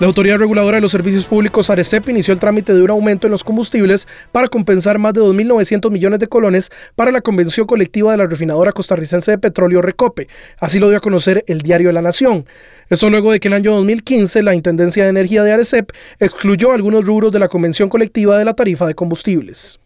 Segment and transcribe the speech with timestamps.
[0.00, 3.30] La Autoridad Reguladora de los Servicios Públicos ARECEP inició el trámite de un aumento en
[3.30, 8.18] los combustibles para compensar más de 2.900 millones de colones para la convención colectiva de
[8.18, 10.26] la refinadora costarricense de petróleo Recope.
[10.58, 12.44] Así lo dio a conocer el diario La Nación.
[12.90, 16.72] Esto luego de que en el año 2015 la Intendencia de Energía de ARECEP excluyó
[16.72, 19.78] algunos rubros de la convención colectiva de la tarifa de combustibles.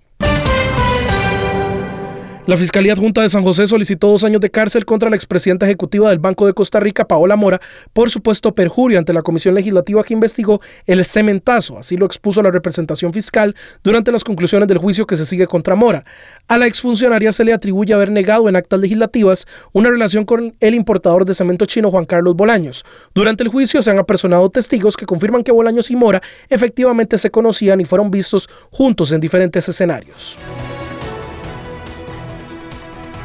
[2.49, 6.09] La Fiscalía Adjunta de San José solicitó dos años de cárcel contra la expresidenta ejecutiva
[6.09, 7.61] del Banco de Costa Rica, Paola Mora,
[7.93, 11.77] por supuesto perjurio ante la Comisión Legislativa que investigó el cementazo.
[11.77, 15.75] Así lo expuso la representación fiscal durante las conclusiones del juicio que se sigue contra
[15.75, 16.05] Mora.
[16.47, 20.75] A la exfuncionaria se le atribuye haber negado en actas legislativas una relación con el
[20.75, 22.83] importador de cemento chino Juan Carlos Bolaños.
[23.15, 27.31] Durante el juicio se han apersonado testigos que confirman que Bolaños y Mora efectivamente se
[27.31, 30.39] conocían y fueron vistos juntos en diferentes escenarios.